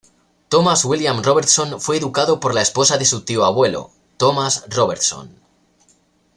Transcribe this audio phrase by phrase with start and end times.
[0.49, 5.29] Thomas William Robertson fue educado por la esposa de su tío abuelo, Thomas Robertson.